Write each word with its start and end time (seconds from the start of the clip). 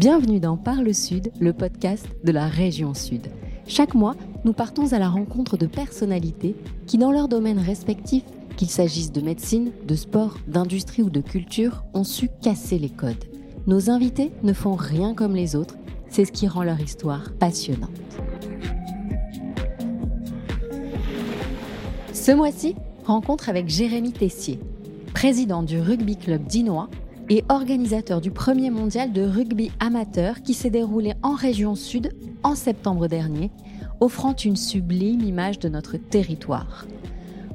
Bienvenue 0.00 0.40
dans 0.40 0.56
Parle 0.56 0.94
Sud, 0.94 1.30
le 1.40 1.52
podcast 1.52 2.08
de 2.24 2.32
la 2.32 2.46
région 2.46 2.94
Sud. 2.94 3.26
Chaque 3.66 3.92
mois, 3.92 4.16
nous 4.46 4.54
partons 4.54 4.94
à 4.94 4.98
la 4.98 5.10
rencontre 5.10 5.58
de 5.58 5.66
personnalités 5.66 6.56
qui, 6.86 6.96
dans 6.96 7.12
leurs 7.12 7.28
domaines 7.28 7.58
respectifs, 7.58 8.24
qu'il 8.56 8.70
s'agisse 8.70 9.12
de 9.12 9.20
médecine, 9.20 9.72
de 9.86 9.94
sport, 9.94 10.38
d'industrie 10.48 11.02
ou 11.02 11.10
de 11.10 11.20
culture, 11.20 11.84
ont 11.92 12.04
su 12.04 12.30
casser 12.40 12.78
les 12.78 12.88
codes. 12.88 13.26
Nos 13.66 13.90
invités 13.90 14.32
ne 14.42 14.54
font 14.54 14.74
rien 14.74 15.12
comme 15.12 15.36
les 15.36 15.54
autres, 15.54 15.76
c'est 16.08 16.24
ce 16.24 16.32
qui 16.32 16.48
rend 16.48 16.62
leur 16.62 16.80
histoire 16.80 17.30
passionnante. 17.38 17.90
Ce 22.14 22.32
mois-ci, 22.32 22.74
rencontre 23.04 23.50
avec 23.50 23.68
Jérémy 23.68 24.12
Tessier, 24.12 24.60
président 25.12 25.62
du 25.62 25.78
rugby 25.78 26.16
club 26.16 26.46
dinois 26.46 26.88
et 27.30 27.44
organisateur 27.48 28.20
du 28.20 28.32
premier 28.32 28.70
mondial 28.70 29.12
de 29.12 29.22
rugby 29.22 29.70
amateur 29.78 30.42
qui 30.42 30.52
s'est 30.52 30.68
déroulé 30.68 31.14
en 31.22 31.34
région 31.34 31.76
sud 31.76 32.12
en 32.42 32.56
septembre 32.56 33.06
dernier, 33.06 33.50
offrant 34.00 34.34
une 34.34 34.56
sublime 34.56 35.22
image 35.22 35.60
de 35.60 35.68
notre 35.68 35.96
territoire. 35.96 36.86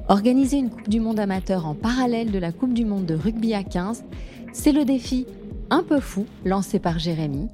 Organiser 0.08 0.56
une 0.56 0.70
Coupe 0.70 0.88
du 0.88 0.98
Monde 0.98 1.20
amateur 1.20 1.66
en 1.66 1.74
parallèle 1.74 2.30
de 2.30 2.38
la 2.38 2.52
Coupe 2.52 2.72
du 2.72 2.84
Monde 2.86 3.04
de 3.04 3.14
rugby 3.14 3.52
à 3.52 3.62
15, 3.62 4.04
c'est 4.52 4.72
le 4.72 4.84
défi 4.84 5.26
un 5.68 5.82
peu 5.82 6.00
fou 6.00 6.24
lancé 6.44 6.78
par 6.78 6.98
Jérémy, 6.98 7.48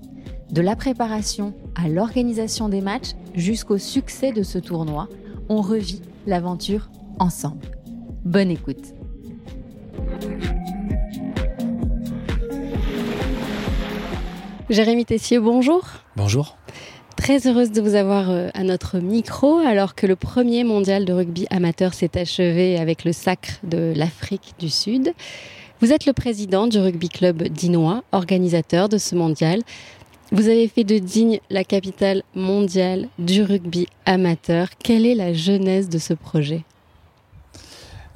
de 0.53 0.61
la 0.61 0.77
préparation 0.77 1.55
à 1.75 1.89
l'organisation 1.89 2.69
des 2.69 2.83
matchs 2.83 3.15
jusqu'au 3.35 3.79
succès 3.79 4.33
de 4.33 4.43
ce 4.43 4.59
tournoi, 4.59 5.09
on 5.49 5.61
revit 5.61 6.03
l'aventure 6.27 6.91
ensemble. 7.19 7.67
Bonne 8.25 8.51
écoute. 8.51 8.95
Jérémy 14.73 15.05
Tessier, 15.05 15.39
bonjour. 15.39 15.83
Bonjour. 16.17 16.57
Très 17.15 17.47
heureuse 17.47 17.73
de 17.73 17.83
vous 17.83 17.95
avoir 17.95 18.31
euh, 18.31 18.49
à 18.55 18.65
notre 18.65 19.01
micro 19.01 19.59
alors 19.59 19.95
que 19.95 20.07
le 20.07 20.17
premier 20.17 20.65
mondial 20.65 21.05
de 21.05 21.13
rugby 21.13 21.47
amateur 21.51 21.93
s'est 21.93 22.19
achevé 22.19 22.79
avec 22.79 23.05
le 23.05 23.13
sacre 23.13 23.59
de 23.65 23.93
l'Afrique 23.95 24.55
du 24.59 24.71
Sud. 24.71 25.13
Vous 25.83 25.93
êtes 25.93 26.07
le 26.07 26.15
président 26.15 26.69
du 26.69 26.79
rugby 26.79 27.11
club 27.11 27.43
dinois, 27.49 28.03
organisateur 28.13 28.89
de 28.89 28.97
ce 28.97 29.15
mondial. 29.15 29.61
Vous 30.31 30.49
avez 30.49 30.69
fait 30.69 30.85
de 30.85 30.97
Digne 30.97 31.41
la 31.51 31.65
capitale 31.65 32.23
mondiale 32.35 33.11
du 33.19 33.43
rugby 33.43 33.89
amateur. 34.07 34.69
Quelle 34.83 35.05
est 35.05 35.15
la 35.15 35.35
genèse 35.35 35.91
de 35.91 35.99
ce 35.99 36.15
projet? 36.15 36.63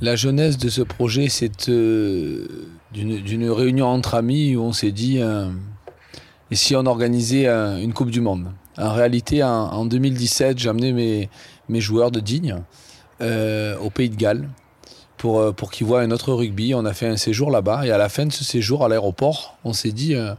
La 0.01 0.17
genèse 0.17 0.57
de 0.57 0.71
ce 0.71 0.81
projet, 0.81 1.29
c'est 1.29 1.69
euh, 1.69 2.49
d'une 2.95 3.51
réunion 3.51 3.89
entre 3.89 4.15
amis 4.15 4.57
où 4.57 4.63
on 4.63 4.73
s'est 4.73 4.93
dit 4.93 5.19
euh, 5.21 5.51
et 6.51 6.57
si 6.57 6.77
on 6.77 6.87
organisait 6.87 7.47
une 7.47 7.93
Coupe 7.93 8.11
du 8.11 8.21
Monde? 8.21 8.49
En 8.79 8.93
réalité, 8.93 9.43
en, 9.43 9.87
2017, 9.87 10.59
j'ai 10.59 10.69
amené 10.69 10.93
mes, 10.93 11.31
mes, 11.69 11.81
joueurs 11.81 12.11
de 12.11 12.21
Digne 12.21 12.63
euh, 13.23 13.77
au 13.79 13.89
Pays 13.89 14.11
de 14.11 14.17
Galles 14.17 14.49
pour, 15.17 15.41
euh, 15.41 15.53
pour 15.53 15.71
qu'ils 15.71 15.87
voient 15.87 16.03
un 16.03 16.11
autre 16.11 16.33
rugby. 16.33 16.75
On 16.75 16.85
a 16.85 16.93
fait 16.93 17.07
un 17.07 17.17
séjour 17.17 17.51
là-bas 17.51 17.87
et 17.87 17.91
à 17.91 17.97
la 17.97 18.11
fin 18.11 18.27
de 18.27 18.33
ce 18.33 18.45
séjour 18.45 18.85
à 18.85 18.89
l'aéroport, 18.89 19.57
on 19.65 19.73
s'est 19.73 19.93
dit 19.93 20.15
euh, 20.15 20.35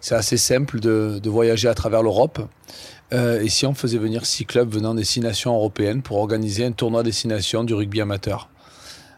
c'est 0.00 0.14
assez 0.14 0.38
simple 0.38 0.80
de, 0.80 1.20
de, 1.22 1.30
voyager 1.30 1.68
à 1.68 1.74
travers 1.74 2.02
l'Europe. 2.02 2.40
et 3.12 3.48
si 3.48 3.66
on 3.66 3.74
faisait 3.74 3.98
venir 3.98 4.24
six 4.24 4.46
clubs 4.46 4.72
venant 4.72 4.94
des 4.94 5.04
six 5.04 5.20
nations 5.20 5.54
européennes 5.54 6.00
pour 6.00 6.16
organiser 6.16 6.64
un 6.64 6.72
tournoi 6.72 7.02
destination 7.02 7.62
du 7.62 7.74
rugby 7.74 8.00
amateur 8.00 8.48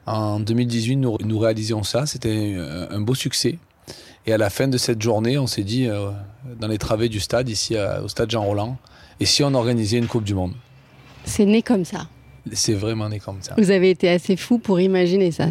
En 0.04 0.40
2018, 0.40 0.96
nous, 0.96 1.16
nous 1.24 1.38
réalisions 1.38 1.84
ça. 1.84 2.04
C'était 2.04 2.56
un 2.90 3.00
beau 3.00 3.14
succès. 3.14 3.58
Et 4.26 4.32
à 4.32 4.38
la 4.38 4.50
fin 4.50 4.68
de 4.68 4.78
cette 4.78 5.02
journée, 5.02 5.38
on 5.38 5.46
s'est 5.46 5.64
dit, 5.64 5.86
euh, 5.86 6.10
dans 6.58 6.68
les 6.68 6.78
travées 6.78 7.08
du 7.08 7.20
stade, 7.20 7.48
ici 7.48 7.76
au 8.02 8.08
stade 8.08 8.30
Jean-Roland, 8.30 8.78
et 9.20 9.26
si 9.26 9.42
on 9.42 9.54
organisait 9.54 9.98
une 9.98 10.06
Coupe 10.06 10.24
du 10.24 10.34
Monde? 10.34 10.54
C'est 11.24 11.44
né 11.44 11.62
comme 11.62 11.84
ça. 11.84 12.06
C'est 12.52 12.74
vraiment 12.74 13.08
né 13.08 13.20
comme 13.20 13.42
ça. 13.42 13.54
Vous 13.56 13.70
avez 13.70 13.90
été 13.90 14.08
assez 14.08 14.36
fou 14.36 14.58
pour 14.58 14.80
imaginer 14.80 15.30
ça. 15.30 15.46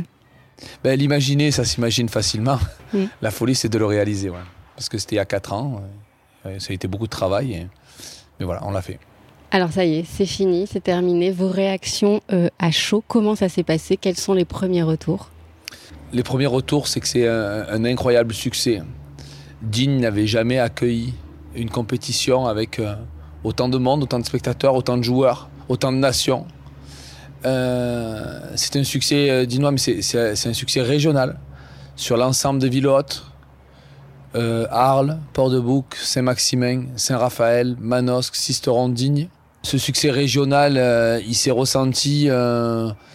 Ben, 0.83 0.97
L'imaginer, 0.97 1.51
ça 1.51 1.66
s'imagine 1.66 2.09
facilement. 2.09 2.59
La 3.22 3.31
folie, 3.31 3.56
c'est 3.56 3.69
de 3.69 3.78
le 3.78 3.85
réaliser. 3.85 4.29
Ouais. 4.29 4.38
Parce 4.75 4.89
que 4.89 4.97
c'était 4.97 5.16
il 5.16 5.17
y 5.17 5.22
a 5.22 5.25
4 5.25 5.53
ans. 5.53 5.83
Ça 6.44 6.69
a 6.69 6.73
été 6.73 6.88
beaucoup 6.88 7.06
de 7.06 7.12
travail. 7.12 7.67
Mais 8.39 8.45
voilà, 8.45 8.62
on 8.66 8.72
l'a 8.72 8.81
fait. 8.81 9.00
Alors 9.51 9.72
ça 9.72 9.85
y 9.85 10.00
est, 10.00 10.03
c'est 10.03 10.25
fini, 10.25 10.66
c'est 10.66 10.81
terminé. 10.83 11.29
Vos 11.29 11.47
réactions 11.47 12.22
euh, 12.31 12.50
à 12.57 12.72
chaud, 12.72 13.03
comment 13.07 13.35
ça 13.35 13.50
s'est 13.50 13.62
passé? 13.62 13.97
Quels 13.97 14.17
sont 14.17 14.33
les 14.33 14.45
premiers 14.45 14.81
retours? 14.81 15.29
Les 16.13 16.24
premiers 16.24 16.46
retours, 16.46 16.88
c'est 16.88 17.00
que 17.00 17.07
c'est 17.07 17.28
un, 17.28 17.85
incroyable 17.85 18.34
succès. 18.34 18.81
Digne 19.62 20.00
n'avait 20.00 20.28
jamais 20.28 20.59
accueilli 20.59 21.13
une 21.56 21.69
compétition 21.69 22.46
avec 22.46 22.79
euh, 22.79 22.96
autant 23.44 23.69
de 23.69 23.78
monde, 23.78 24.03
autant 24.03 24.19
de 24.19 24.25
spectateurs, 24.25 24.75
autant 24.75 24.97
de 24.97 25.03
joueurs, 25.03 25.50
autant 25.69 25.91
de 25.91 25.97
nations. 25.97 26.46
Euh, 27.46 28.40
c'est 28.56 28.75
un 28.75 28.84
succès 28.84 29.29
euh, 29.29 29.46
dinois, 29.46 29.72
mais 29.72 29.78
c'est 29.78 30.47
un 30.47 30.53
succès 30.53 30.81
régional 30.81 31.40
sur 31.96 32.16
l'ensemble 32.18 32.59
des 32.59 32.69
villes 32.69 32.88
hautes. 32.88 33.25
Arles, 34.35 35.19
Port-de-Bouc, 35.34 35.94
Saint-Maximin, 35.94 36.85
Saint-Raphaël, 36.95 37.75
Manosque, 37.80 38.35
Sisteron, 38.35 38.90
Digne. 38.90 39.28
Ce 39.62 39.78
succès 39.78 40.09
régional, 40.09 41.22
il 41.24 41.35
s'est 41.35 41.51
ressenti 41.51 42.30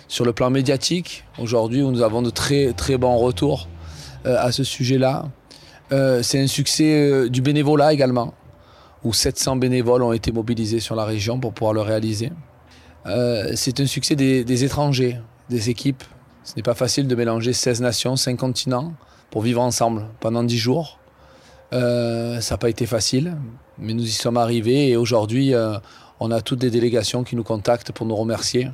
sur 0.08 0.24
le 0.24 0.32
plan 0.32 0.48
médiatique, 0.48 1.24
aujourd'hui, 1.38 1.82
nous 1.82 2.00
avons 2.00 2.22
de 2.22 2.30
très, 2.30 2.96
bons 2.96 3.18
retours 3.18 3.68
euh, 4.24 4.36
à 4.38 4.52
ce 4.52 4.64
sujet-là. 4.64 5.26
Euh, 5.92 6.22
c'est 6.22 6.40
un 6.40 6.46
succès 6.46 6.94
euh, 6.94 7.28
du 7.28 7.42
bénévolat 7.42 7.92
également, 7.92 8.32
où 9.04 9.12
700 9.12 9.56
bénévoles 9.56 10.02
ont 10.02 10.14
été 10.14 10.32
mobilisés 10.32 10.80
sur 10.80 10.96
la 10.96 11.04
région 11.04 11.38
pour 11.38 11.52
pouvoir 11.52 11.74
le 11.74 11.82
réaliser. 11.82 12.32
c'est 13.54 13.80
un 13.80 13.86
succès 13.86 14.16
des, 14.16 14.64
étrangers, 14.64 15.18
des 15.50 15.70
équipes. 15.70 16.02
Ce 16.42 16.54
n'est 16.56 16.62
pas 16.62 16.74
facile 16.74 17.06
de 17.06 17.14
mélanger 17.14 17.52
16 17.52 17.82
nations, 17.82 18.16
5 18.16 18.36
continents 18.36 18.94
pour 19.30 19.42
vivre 19.42 19.60
ensemble 19.60 20.06
pendant 20.20 20.42
10 20.42 20.56
jours. 20.56 20.98
ça 21.70 22.40
n'a 22.50 22.58
pas 22.58 22.70
été 22.70 22.86
facile, 22.86 23.36
mais 23.78 23.92
nous 23.92 24.04
y 24.04 24.10
sommes 24.10 24.38
arrivés 24.38 24.88
et 24.88 24.96
aujourd'hui, 24.96 25.54
on 26.20 26.30
a 26.30 26.40
toutes 26.40 26.58
des 26.58 26.70
délégations 26.70 27.24
qui 27.24 27.36
nous 27.36 27.44
contactent 27.44 27.92
pour 27.92 28.06
nous 28.06 28.16
remercier. 28.16 28.68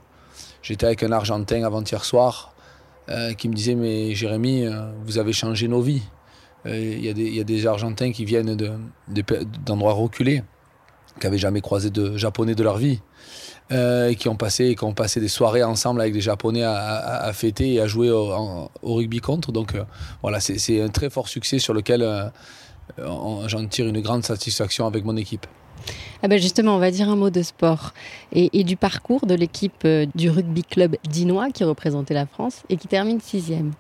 J'étais 0.65 0.87
avec 0.87 1.03
un 1.03 1.13
Argentin 1.13 1.63
avant-hier 1.63 2.03
soir 2.07 2.55
euh, 3.11 3.35
qui 3.35 3.51
me 3.51 3.55
disait 3.55 3.75
Mais 3.75 4.15
Jérémy, 4.15 4.65
euh, 4.65 4.93
vous 5.05 5.19
avez 5.19 5.35
changé 5.35 5.69
nos 5.69 5.83
vies. 5.83 6.03
Euh, 6.65 6.75
il 6.75 7.05
y, 7.05 7.41
a 7.41 7.45
des 7.45 7.67
Argentins 7.67 8.11
qui 8.13 8.25
viennent 8.25 8.57
d'endroits 9.67 9.93
reculés, 9.93 10.43
qui 11.21 11.27
n'avaient 11.27 11.37
jamais 11.37 11.61
croisé 11.61 11.91
de 11.91 12.17
Japonais 12.17 12.55
de 12.55 12.63
leur 12.63 12.79
vie. 12.79 13.01
et 13.71 14.17
qui 14.19 14.31
ont, 14.31 14.37
passé, 14.37 14.75
qui 14.75 14.85
ont 14.85 14.95
passé 14.95 15.21
des 15.21 15.29
soirées 15.29 15.63
ensemble 15.63 16.01
avec 16.01 16.15
des 16.15 16.23
Japonais 16.23 16.63
à, 16.65 17.31
fêter 17.35 17.75
et 17.75 17.81
à 17.83 17.87
jouer 17.87 18.11
au, 18.11 18.71
rugby 18.83 19.21
contre. 19.21 19.53
Donc 19.53 19.75
voilà, 20.23 20.41
c'est 20.41 20.81
un 20.81 20.89
très 20.89 21.11
fort 21.11 21.29
succès 21.29 21.59
sur 21.59 21.75
lequel 21.75 22.33
j'en 22.99 23.67
tire 23.67 23.87
une 23.87 24.01
grande 24.01 24.25
satisfaction 24.25 24.87
avec 24.87 25.05
mon 25.05 25.19
équipe. 25.19 25.47
Ah 26.25 26.29
ben 26.29 26.41
justement, 26.41 26.77
on 26.77 26.79
va 26.79 26.91
dire 26.91 27.11
un 27.11 27.17
mot 27.17 27.29
de 27.29 27.43
sport 27.43 27.93
et, 28.33 28.65
du 28.65 28.77
parcours 28.77 29.27
de 29.27 29.35
l'équipe 29.35 29.83
euh, 29.85 30.07
du 30.15 30.31
rugby 30.31 30.65
club 30.65 30.97
dinois 31.07 31.51
qui 31.51 31.65
représentait 31.65 32.15
la 32.15 32.25
France 32.25 32.63
et 32.71 32.79
qui 32.79 32.89
termine 32.89 33.21
sixième. 33.21 33.73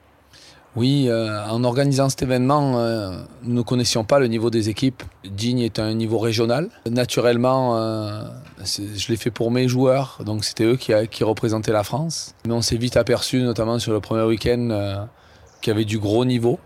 Oui, 0.77 1.07
euh, 1.09 1.43
en 1.49 1.65
organisant 1.65 2.11
cet 2.11 2.23
événement, 2.23 2.79
euh, 2.79 3.23
nous 3.45 3.55
ne 3.55 3.63
connaissions 3.63 4.05
pas 4.05 4.19
le 4.19 4.27
niveau 4.27 4.51
des 4.51 4.69
équipes. 4.69 5.05
Digne 5.25 5.61
est 5.61 5.79
un 5.79 5.95
niveau 5.95 6.19
régional. 6.19 6.69
Naturellement, 6.91 7.79
je 8.59 9.09
l'ai 9.09 9.17
fait 9.17 9.31
pour 9.31 9.51
mes 9.51 9.67
joueurs, 9.67 10.19
donc 10.27 10.45
c'était 10.45 10.65
eux 10.65 10.77
qui, 10.77 10.93
qui, 11.11 11.25
représentaient 11.25 11.73
la 11.73 11.85
France. 11.85 12.35
Mais 12.47 12.53
on 12.53 12.61
s'est 12.61 12.77
vite 12.77 12.99
aperçu, 12.99 13.41
notamment 13.41 13.79
sur 13.79 13.93
le 13.93 14.01
premier 14.01 14.25
week-end, 14.25 15.07
qu'il 15.63 15.71
y 15.71 15.75
avait 15.75 15.87
du 15.87 15.99
gros 15.99 16.27
niveau. 16.27 16.59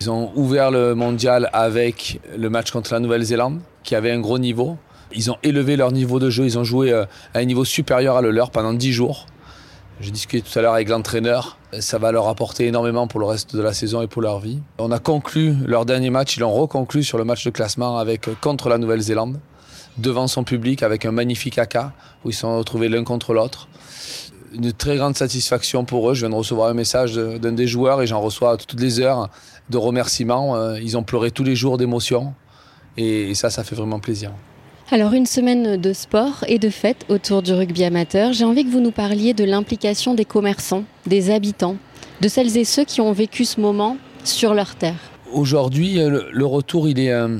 Ils 0.00 0.10
ont 0.10 0.30
ouvert 0.36 0.70
le 0.70 0.94
mondial 0.94 1.50
avec 1.52 2.20
le 2.36 2.48
match 2.48 2.70
contre 2.70 2.92
la 2.92 3.00
Nouvelle-Zélande, 3.00 3.60
qui 3.86 3.94
avait 3.94 4.10
un 4.10 4.20
gros 4.20 4.38
niveau. 4.38 4.76
Ils 5.14 5.30
ont 5.30 5.38
élevé 5.42 5.76
leur 5.76 5.92
niveau 5.92 6.18
de 6.18 6.28
jeu, 6.28 6.44
ils 6.44 6.58
ont 6.58 6.64
joué 6.64 6.92
euh, 6.92 7.06
à 7.32 7.38
un 7.38 7.44
niveau 7.44 7.64
supérieur 7.64 8.16
à 8.16 8.20
le 8.20 8.32
leur 8.32 8.50
pendant 8.50 8.74
10 8.74 8.92
jours. 8.92 9.26
J'ai 10.00 10.10
discuté 10.10 10.42
tout 10.42 10.58
à 10.58 10.60
l'heure 10.60 10.74
avec 10.74 10.90
l'entraîneur, 10.90 11.56
ça 11.80 11.96
va 11.96 12.12
leur 12.12 12.28
apporter 12.28 12.66
énormément 12.66 13.06
pour 13.06 13.18
le 13.18 13.24
reste 13.24 13.56
de 13.56 13.62
la 13.62 13.72
saison 13.72 14.02
et 14.02 14.08
pour 14.08 14.20
leur 14.20 14.40
vie. 14.40 14.58
On 14.76 14.90
a 14.90 14.98
conclu 14.98 15.54
leur 15.64 15.86
dernier 15.86 16.10
match, 16.10 16.36
ils 16.36 16.40
l'ont 16.40 16.52
reconclu 16.52 17.02
sur 17.02 17.16
le 17.16 17.24
match 17.24 17.46
de 17.46 17.50
classement 17.50 17.96
avec, 17.96 18.28
euh, 18.28 18.34
contre 18.42 18.68
la 18.68 18.76
Nouvelle-Zélande, 18.76 19.40
devant 19.96 20.26
son 20.26 20.44
public 20.44 20.82
avec 20.82 21.06
un 21.06 21.12
magnifique 21.12 21.56
AK 21.56 21.78
où 22.24 22.30
ils 22.30 22.34
se 22.34 22.40
sont 22.40 22.58
retrouvés 22.58 22.90
l'un 22.90 23.04
contre 23.04 23.32
l'autre. 23.32 23.68
Une 24.52 24.72
très 24.72 24.96
grande 24.96 25.16
satisfaction 25.16 25.84
pour 25.84 26.10
eux. 26.10 26.14
Je 26.14 26.20
viens 26.20 26.30
de 26.30 26.34
recevoir 26.34 26.68
un 26.68 26.74
message 26.74 27.14
d'un 27.14 27.52
des 27.52 27.66
joueurs 27.66 28.02
et 28.02 28.06
j'en 28.06 28.20
reçois 28.20 28.56
toutes 28.56 28.80
les 28.80 29.00
heures 29.00 29.28
de 29.70 29.76
remerciements. 29.76 30.56
Euh, 30.56 30.80
ils 30.80 30.96
ont 30.96 31.02
pleuré 31.02 31.30
tous 31.30 31.44
les 31.44 31.56
jours 31.56 31.78
d'émotion 31.78 32.34
et 32.96 33.34
ça, 33.34 33.50
ça 33.50 33.64
fait 33.64 33.74
vraiment 33.74 34.00
plaisir. 34.00 34.32
Alors 34.92 35.14
une 35.14 35.26
semaine 35.26 35.76
de 35.76 35.92
sport 35.92 36.44
et 36.46 36.60
de 36.60 36.70
fête 36.70 37.06
autour 37.08 37.42
du 37.42 37.52
rugby 37.52 37.82
amateur. 37.82 38.32
J'ai 38.32 38.44
envie 38.44 38.64
que 38.64 38.70
vous 38.70 38.80
nous 38.80 38.92
parliez 38.92 39.34
de 39.34 39.42
l'implication 39.42 40.14
des 40.14 40.24
commerçants, 40.24 40.84
des 41.06 41.30
habitants, 41.30 41.76
de 42.20 42.28
celles 42.28 42.56
et 42.56 42.64
ceux 42.64 42.84
qui 42.84 43.00
ont 43.00 43.12
vécu 43.12 43.44
ce 43.44 43.60
moment 43.60 43.96
sur 44.22 44.54
leur 44.54 44.76
terre. 44.76 44.94
Aujourd'hui, 45.32 45.98
euh, 45.98 46.22
le 46.30 46.46
retour, 46.46 46.88
il 46.88 47.00
est, 47.00 47.10
euh, 47.10 47.38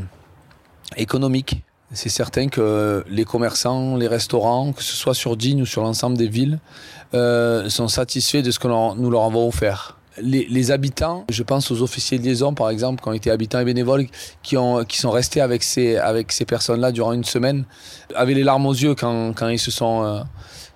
économique. 0.97 1.63
C'est 1.93 2.09
certain 2.09 2.49
que 2.49 3.05
les 3.09 3.25
commerçants, 3.25 3.97
les 3.97 4.09
restaurants, 4.09 4.73
que 4.73 4.83
ce 4.83 4.97
soit 4.97 5.15
sur 5.15 5.37
Digne 5.37 5.63
ou 5.63 5.67
sur 5.67 5.83
l'ensemble 5.83 6.19
des 6.19 6.27
villes, 6.27 6.59
euh, 7.15 7.69
sont 7.69 7.87
satisfaits 7.87 8.43
de 8.43 8.51
ce 8.51 8.59
que 8.59 8.67
nous 8.67 9.11
leur 9.11 9.23
avons 9.23 9.47
offert. 9.47 9.96
Les, 10.19 10.71
habitants, 10.71 11.25
je 11.31 11.43
pense 11.43 11.71
aux 11.71 11.83
officiers 11.83 12.19
de 12.19 12.25
liaison 12.25 12.55
par 12.55 12.71
exemple, 12.71 13.03
qui 13.03 13.09
ont 13.09 13.13
été 13.13 13.31
habitants 13.31 13.61
et 13.61 13.65
bénévoles, 13.65 14.07
qui, 14.43 14.57
ont, 14.57 14.85
qui 14.85 14.99
sont 14.99 15.11
restés 15.11 15.41
avec 15.41 15.63
ces, 15.63 15.97
avec 15.97 16.33
ces 16.33 16.45
personnes-là 16.45 16.93
durant 16.93 17.13
une 17.13 17.25
semaine, 17.25 17.65
avaient 18.15 18.35
les 18.35 18.45
larmes 18.45 18.67
aux 18.67 18.75
yeux 18.75 18.95
quand, 18.95 19.33
quand 19.35 19.49
ils 19.49 19.59
se 19.59 19.71
sont, 19.71 20.05
euh, 20.05 20.21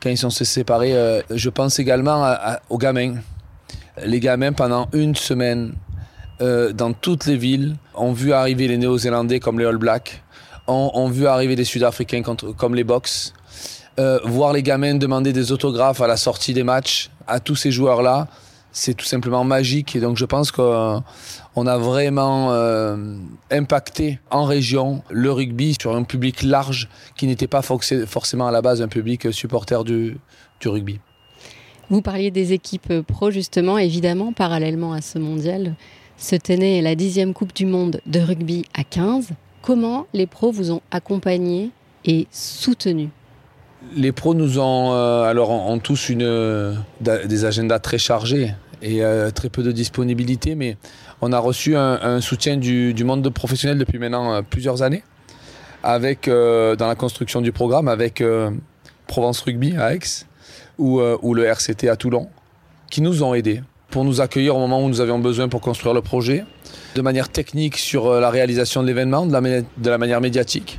quand 0.02 0.10
ils 0.10 0.19
sont 0.19 0.31
séparés. 0.31 0.94
Euh, 0.94 1.22
je 1.31 1.48
pense 1.48 1.78
également 1.78 2.34
aux 2.69 2.78
gamins. 2.78 3.14
Les 4.04 4.20
gamins, 4.20 4.52
pendant 4.52 4.88
une 4.92 5.14
semaine, 5.14 5.72
dans 6.40 6.94
toutes 6.94 7.26
les 7.26 7.36
villes, 7.36 7.76
ont 7.94 8.12
vu 8.12 8.32
arriver 8.32 8.66
les 8.66 8.78
Néo-Zélandais 8.78 9.40
comme 9.40 9.58
les 9.58 9.66
All 9.66 9.76
Blacks, 9.76 10.22
ont, 10.66 11.08
vu 11.08 11.26
arriver 11.26 11.56
les 11.56 11.64
Sud-Africains 11.64 12.22
comme 12.22 12.75
les 12.75 12.84
Box, 12.84 13.34
euh, 13.98 14.19
voir 14.25 14.52
les 14.52 14.62
gamins 14.62 14.94
demander 14.94 15.32
des 15.32 15.52
autographes 15.52 16.00
à 16.00 16.06
la 16.06 16.16
sortie 16.16 16.54
des 16.54 16.62
matchs 16.62 17.10
à 17.26 17.40
tous 17.40 17.56
ces 17.56 17.70
joueurs-là, 17.70 18.28
c'est 18.72 18.94
tout 18.94 19.05
simplement 19.05 19.44
magique. 19.44 19.96
Et 19.96 20.00
donc 20.00 20.17
je 20.17 20.25
pense 20.25 20.50
qu'on 20.50 21.02
a 21.67 21.78
vraiment 21.78 22.52
euh, 22.52 23.17
impacté 23.50 24.20
en 24.31 24.44
région 24.44 25.02
le 25.11 25.31
rugby 25.32 25.76
sur 25.81 25.94
un 25.94 26.02
public 26.02 26.43
large 26.43 26.88
qui 27.17 27.26
n'était 27.26 27.46
pas 27.46 27.62
forcément 27.62 28.46
à 28.46 28.50
la 28.50 28.62
base 28.62 28.82
un 28.82 28.88
public 28.88 29.32
supporter 29.32 29.84
du, 29.84 30.19
rugby. 30.64 31.00
Vous 31.88 32.02
parliez 32.02 32.31
des 32.31 32.52
équipes 32.52 33.00
pro 33.00 33.31
justement, 33.31 33.78
évidemment, 33.78 34.32
parallèlement 34.32 34.93
à 34.93 35.00
ce 35.00 35.19
mondial, 35.19 35.75
se 36.17 36.37
tenait 36.37 36.82
la 36.82 36.94
dixième 36.94 37.32
Coupe 37.32 37.55
du 37.55 37.67
Monde 37.67 38.00
de 38.06 38.20
rugby 38.20 38.67
à 38.75 38.84
15. 38.84 39.31
Comment 39.62 40.06
les 40.12 40.26
pros 40.26 40.52
vous 40.52 40.70
ont 40.70 40.82
accompagné 40.90 41.70
et 42.05 42.28
soutenu? 42.31 43.08
Les 43.97 44.12
pros 44.12 44.35
nous 44.35 44.59
ont, 44.59 44.93
euh, 44.93 45.23
alors, 45.23 45.50
ont 45.50 45.79
tous 45.79 46.09
une, 46.11 46.77
des 47.00 47.44
agendas 47.44 47.79
très 47.79 47.99
chargés 47.99 48.55
et 48.82 49.03
euh, 49.03 49.31
très 49.31 49.49
peu 49.49 49.62
de 49.62 49.73
disponibilité, 49.73 50.55
mais 50.55 50.77
on 51.21 51.32
a 51.32 51.38
reçu 51.38 51.77
un, 51.77 52.21
soutien 52.21 52.56
du, 52.56 52.94
monde 53.05 53.29
professionnel 53.31 53.79
depuis 53.79 53.99
maintenant 53.99 54.32
euh, 54.32 54.43
plusieurs 54.43 54.82
années, 54.82 55.03
avec, 55.82 56.29
dans 56.29 56.87
la 56.87 56.94
construction 56.94 57.41
du 57.41 57.53
programme, 57.53 57.88
avec 57.88 58.23
Provence 59.06 59.41
Rugby 59.41 59.77
à 59.79 59.94
Aix 59.94 60.27
ou, 60.79 61.00
le 61.00 61.44
RCT 61.44 61.88
à 61.88 61.97
Toulon, 61.97 62.29
qui 62.91 63.00
nous 63.00 63.23
ont 63.23 63.32
aidés 63.32 63.62
pour 63.91 64.05
nous 64.05 64.21
accueillir 64.21 64.56
au 64.56 64.61
moment 64.61 64.82
où 64.82 64.88
nous 64.88 65.00
avions 65.00 65.19
besoin 65.19 65.49
pour 65.49 65.61
construire 65.61 65.94
le 65.94 66.00
projet, 66.00 66.44
de 66.94 67.03
manière 67.03 67.29
technique 67.29 67.77
sur 67.77 68.06
euh, 68.06 68.21
la 68.21 68.31
réalisation 68.31 68.82
de 68.82 68.87
l'événement, 68.87 69.27
de 69.27 69.65
de 69.77 69.91
la 69.91 69.99
manière 69.99 70.21
médiatique. 70.21 70.79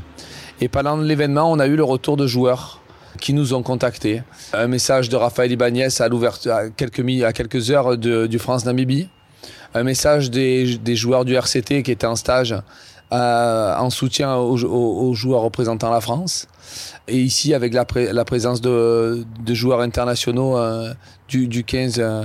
Et 0.62 0.68
pendant 0.68 0.98
l'événement, 0.98 1.51
on 1.51 1.59
a 1.59 1.68
eu 1.68 1.75
le 1.75 1.83
retour 1.83 2.18
de 2.18 2.27
joueurs 2.27 2.80
qui 3.19 3.33
nous 3.33 3.53
ont 3.53 3.63
contactés. 3.63 4.23
Un 4.53 4.67
message 4.67 5.09
de 5.09 5.15
Raphaël 5.15 5.51
Ibanez 5.51 5.87
à, 5.99 6.05
à, 6.05 6.69
quelques, 6.69 7.23
à 7.23 7.33
quelques 7.33 7.71
heures 7.71 7.97
du 7.97 8.39
France-Namibie. 8.39 9.09
Un 9.73 9.83
message 9.83 10.29
des, 10.29 10.77
des, 10.77 10.95
joueurs 10.95 11.23
du 11.23 11.33
RCT 11.33 11.83
qui 11.83 11.91
étaient 11.91 12.05
en 12.05 12.17
stage 12.17 12.55
euh, 13.13 13.75
en 13.75 13.89
soutien 13.89 14.35
aux, 14.35 15.13
joueurs 15.13 15.41
représentant 15.41 15.91
la 15.91 15.99
France. 15.99 16.47
Et 17.09 17.17
ici, 17.17 17.53
avec 17.53 17.73
la, 17.73 17.83
présence 17.83 18.61
de, 18.61 19.25
de, 19.43 19.53
joueurs 19.53 19.81
internationaux 19.81 20.57
euh, 20.57 20.93
du, 21.27 21.47
du, 21.47 21.65
15 21.65 21.95
euh, 21.99 22.23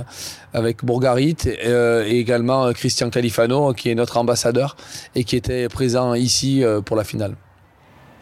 avec 0.53 0.85
Bourgarit 0.85 1.35
et 1.45 2.19
également 2.19 2.71
Christian 2.71 3.09
Califano, 3.09 3.73
qui 3.73 3.89
est 3.89 3.95
notre 3.95 4.15
ambassadeur 4.15 4.77
et 5.15 5.25
qui 5.25 5.35
était 5.35 5.67
présent 5.67 6.13
ici 6.13 6.63
pour 6.85 6.95
la 6.95 7.03
finale. 7.03 7.35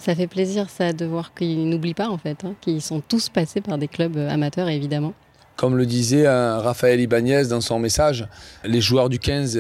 Ça 0.06 0.14
fait 0.14 0.28
plaisir 0.28 0.70
ça 0.70 0.94
de 0.94 1.06
voir 1.06 1.34
qu'ils 1.34 1.68
n'oublient 1.68 1.96
pas 1.96 2.10
en 2.10 2.18
fait, 2.18 2.46
hein, 2.46 2.54
qu'ils 2.62 2.82
sont 2.82 3.02
tous 3.02 3.30
passés 3.30 3.62
par 3.62 3.78
des 3.78 3.88
clubs 3.88 4.18
amateurs 4.18 4.70
évidemment. 4.70 5.14
Comme 5.56 5.78
le 5.78 5.86
disait 5.86 6.28
Raphaël 6.28 7.00
Ibanez 7.00 7.46
dans 7.46 7.62
son 7.62 7.80
message, 7.80 8.28
les 8.66 8.82
joueurs 8.82 9.10
du 9.10 9.20
15 9.20 9.56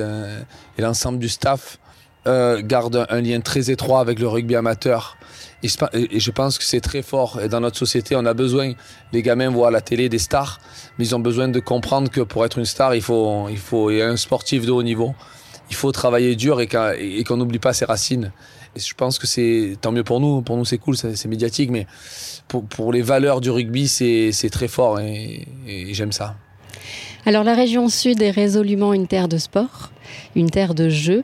et 0.77 0.81
l'ensemble 0.81 1.19
du 1.19 1.29
staff 1.29 1.79
euh, 2.27 2.59
garde 2.63 3.05
un 3.09 3.21
lien 3.21 3.39
très 3.39 3.69
étroit 3.69 3.99
avec 3.99 4.17
le 4.17 4.27
rugby 4.27 4.55
amateur. 4.55 5.15
Et 5.61 5.67
je, 5.67 6.31
pense 6.31 6.57
que 6.57 6.63
c'est 6.63 6.79
très 6.79 7.03
fort. 7.03 7.39
Et 7.39 7.49
dans 7.49 7.59
notre 7.59 7.77
société, 7.77 8.15
on 8.15 8.25
a 8.25 8.33
besoin, 8.33 8.73
les 9.13 9.21
gamins 9.21 9.49
voient 9.49 9.67
à 9.67 9.71
la 9.71 9.81
télé 9.81 10.09
des 10.09 10.17
stars, 10.17 10.59
mais 10.97 11.05
ils 11.05 11.15
ont 11.15 11.19
besoin 11.19 11.49
de 11.49 11.59
comprendre 11.59 12.09
que 12.09 12.21
pour 12.21 12.43
être 12.43 12.57
une 12.57 12.65
star, 12.65 12.95
il 12.95 13.03
faut, 13.03 13.47
il 13.49 13.59
faut 13.59 13.91
et 13.91 14.01
un 14.01 14.17
sportif 14.17 14.65
de 14.65 14.71
haut 14.71 14.81
niveau, 14.81 15.13
il 15.69 15.75
faut 15.75 15.91
travailler 15.91 16.35
dur 16.35 16.61
et 16.61 16.67
qu'on 17.23 17.37
n'oublie 17.37 17.59
pas 17.59 17.73
ses 17.73 17.85
racines. 17.85 18.31
Je 18.75 18.93
pense 18.93 19.19
que 19.19 19.27
c'est 19.27 19.77
tant 19.81 19.91
mieux 19.91 20.03
pour 20.03 20.19
nous. 20.19 20.41
Pour 20.41 20.57
nous, 20.57 20.65
c'est 20.65 20.77
cool, 20.77 20.97
c'est 20.97 21.25
médiatique, 21.25 21.69
mais 21.71 21.87
pour, 22.47 22.65
pour, 22.65 22.91
les 22.91 23.01
valeurs 23.01 23.41
du 23.41 23.49
rugby, 23.49 23.87
c'est 23.87 24.49
très 24.51 24.67
fort 24.67 24.99
et, 24.99 25.47
et 25.67 25.93
j'aime 25.93 26.11
ça. 26.11 26.35
Alors, 27.25 27.43
la 27.43 27.55
région 27.55 27.89
sud 27.89 28.21
est 28.21 28.31
résolument 28.31 28.93
une 28.93 29.07
terre 29.07 29.27
de 29.27 29.37
sport, 29.37 29.91
une 30.35 30.49
terre 30.49 30.75
de 30.75 30.89
jeu. 30.89 31.23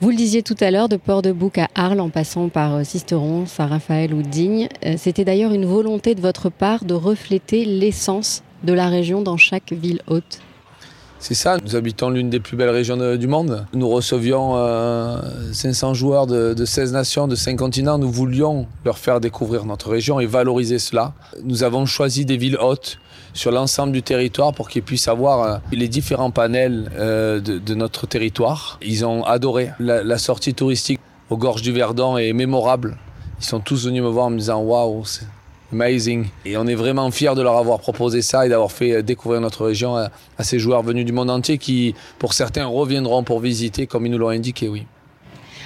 Vous 0.00 0.10
le 0.10 0.16
disiez 0.16 0.44
tout 0.44 0.56
à 0.60 0.70
l'heure, 0.70 0.88
de 0.88 0.96
Port-de-Bouc 0.96 1.58
à 1.58 1.68
Arles, 1.74 1.98
en 1.98 2.08
passant 2.08 2.48
par 2.48 2.76
euh, 2.76 2.84
Sisteron, 2.84 3.46
Saint-Raphaël 3.46 4.14
ou 4.14 4.22
Digne, 4.22 4.68
euh, 4.86 4.94
c'était 4.96 5.24
d'ailleurs 5.24 5.52
une 5.52 5.64
volonté 5.64 6.14
de 6.14 6.20
votre 6.20 6.50
part 6.50 6.84
de 6.84 6.94
refléter 6.94 7.64
l'essence 7.64 8.44
de 8.62 8.72
la 8.72 8.88
région 8.88 9.22
dans 9.22 9.36
chaque 9.36 9.72
ville 9.72 10.00
haute. 10.06 10.40
C'est 11.20 11.34
ça, 11.34 11.58
nous 11.64 11.74
habitons 11.74 12.10
l'une 12.10 12.30
des 12.30 12.38
plus 12.38 12.56
belles 12.56 12.70
régions 12.70 13.16
du 13.16 13.26
monde. 13.26 13.66
Nous 13.74 13.88
recevions 13.88 14.52
500 15.52 15.90
euh, 15.90 15.94
joueurs 15.94 16.26
de, 16.26 16.54
de, 16.54 16.64
16 16.64 16.92
nations, 16.92 17.26
de 17.26 17.34
5 17.34 17.56
continents. 17.56 17.98
Nous 17.98 18.10
voulions 18.10 18.66
leur 18.84 18.98
faire 18.98 19.20
découvrir 19.20 19.64
notre 19.64 19.90
région 19.90 20.20
et 20.20 20.26
valoriser 20.26 20.78
cela. 20.78 21.14
Nous 21.42 21.64
avons 21.64 21.86
choisi 21.86 22.24
des 22.24 22.36
villes 22.36 22.56
hautes 22.60 22.98
sur 23.34 23.50
l'ensemble 23.50 23.92
du 23.92 24.02
territoire 24.02 24.52
pour 24.52 24.68
qu'ils 24.68 24.82
puissent 24.82 25.08
avoir 25.08 25.42
euh, 25.42 25.58
les 25.72 25.88
différents 25.88 26.30
panels 26.30 26.90
euh, 26.96 27.40
de, 27.40 27.74
notre 27.74 28.06
territoire. 28.06 28.78
Ils 28.82 29.04
ont 29.04 29.24
adoré. 29.24 29.70
La, 29.78 30.18
sortie 30.18 30.54
touristique 30.54 31.00
aux 31.30 31.36
gorges 31.36 31.62
du 31.62 31.72
Verdon 31.72 32.16
est 32.16 32.32
mémorable. 32.32 32.96
Ils 33.40 33.44
sont 33.44 33.60
tous 33.60 33.86
venus 33.86 34.02
me 34.02 34.08
voir 34.08 34.26
en 34.26 34.30
me 34.30 34.38
disant 34.38 34.60
waouh, 34.60 35.04
amazing. 35.72 36.26
Et 36.44 36.56
on 36.56 36.66
est 36.66 36.74
vraiment 36.74 37.10
fiers 37.10 37.34
de 37.34 37.42
leur 37.42 37.56
avoir 37.56 37.78
proposé 37.78 38.22
ça 38.22 38.46
et 38.46 38.48
d'avoir 38.48 38.72
fait 38.72 39.02
découvrir 39.02 39.40
notre 39.40 39.64
région 39.66 39.96
à, 39.96 40.10
à 40.38 40.44
ces 40.44 40.58
joueurs 40.58 40.82
venus 40.82 41.04
du 41.04 41.12
monde 41.12 41.30
entier 41.30 41.58
qui, 41.58 41.94
pour 42.18 42.32
certains, 42.34 42.66
reviendront 42.66 43.22
pour 43.22 43.40
visiter 43.40 43.86
comme 43.86 44.06
ils 44.06 44.12
nous 44.12 44.18
l'ont 44.18 44.28
indiqué, 44.28 44.68
oui. 44.68 44.86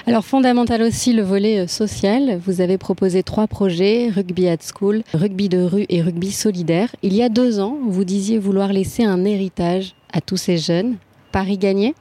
Alors 0.06 0.24
fondamental 0.24 0.82
aussi 0.82 1.12
le 1.12 1.22
volet 1.22 1.60
euh, 1.60 1.66
social. 1.68 2.40
Vous 2.44 2.60
avez 2.60 2.76
proposé 2.76 3.22
trois 3.22 3.46
projets, 3.46 4.10
rugby 4.10 4.48
at 4.48 4.56
school, 4.60 5.02
rugby 5.14 5.48
de 5.48 5.62
rue 5.62 5.86
et 5.88 6.02
rugby 6.02 6.32
solidaire. 6.32 6.88
Il 7.02 7.14
y 7.14 7.22
a 7.22 7.28
deux 7.28 7.60
ans, 7.60 7.78
vous 7.86 8.04
disiez 8.04 8.38
vouloir 8.38 8.72
laisser 8.72 9.04
un 9.04 9.24
héritage 9.24 9.94
à 10.12 10.20
tous 10.20 10.36
ces 10.36 10.58
jeunes. 10.58 10.96
Paris 11.30 11.56
gagné 11.56 11.94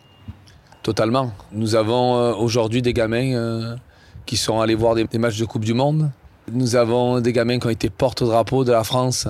Totalement. 0.82 1.32
Nous 1.52 1.76
avons 1.76 2.18
euh, 2.18 2.34
aujourd'hui 2.34 2.82
des 2.82 2.94
gamins 2.94 3.36
euh, 3.36 3.76
qui 4.26 4.36
sont 4.36 4.60
allés 4.60 4.74
voir 4.74 4.96
des, 4.96 5.06
matchs 5.20 5.38
de 5.38 5.46
Coupe 5.46 5.64
du 5.64 5.76
Monde. 5.76 6.10
Nous 6.52 6.76
avons 6.76 7.20
des 7.20 7.34
gamins 7.34 7.60
qui 7.60 7.68
ont 7.68 7.72
été 7.72 7.90
porte-drapeau 7.90 8.64
de 8.64 8.72
la 8.72 8.84
France 8.84 9.28